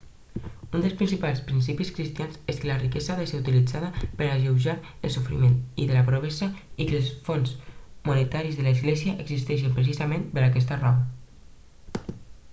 un 0.77 0.83
dels 0.83 0.93
principals 0.99 1.39
principis 1.49 1.89
cristians 1.97 2.37
és 2.53 2.61
que 2.61 2.69
la 2.69 2.77
riquesa 2.77 3.11
ha 3.15 3.17
de 3.19 3.25
ser 3.31 3.41
utilitzada 3.41 3.89
per 4.21 4.29
alleujar 4.29 4.75
el 5.09 5.13
sofriment 5.17 5.53
i 5.83 5.85
de 5.91 5.97
la 5.97 6.01
pobresa 6.07 6.47
i 6.47 6.87
que 6.91 6.97
els 7.01 7.11
fons 7.29 7.53
monetaris 8.11 8.59
de 8.61 8.67
l'església 8.69 9.15
existeixen 9.25 9.77
precisament 9.77 10.25
per 10.39 10.47
aquesta 10.47 10.79
raó 10.83 12.13